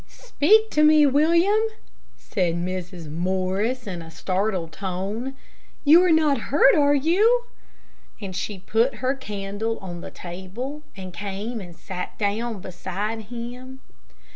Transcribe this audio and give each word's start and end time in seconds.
"Speak 0.33 0.71
to 0.71 0.81
me, 0.81 1.05
William!" 1.05 1.61
said 2.17 2.55
Mrs. 2.55 3.07
Morris, 3.07 3.85
in 3.85 4.01
a 4.01 4.09
startled 4.09 4.71
tone. 4.71 5.35
"You 5.85 6.01
are 6.01 6.11
not 6.11 6.39
hurt, 6.49 6.73
are 6.73 6.95
you?" 6.95 7.43
and 8.19 8.35
she 8.35 8.57
put 8.57 8.95
her 8.95 9.13
candle 9.13 9.77
on 9.77 10.01
the 10.01 10.09
table 10.09 10.81
and 10.97 11.13
came 11.13 11.61
and 11.61 11.75
sat 11.75 12.17
down 12.17 12.61
beside 12.61 13.25
him. 13.25 13.79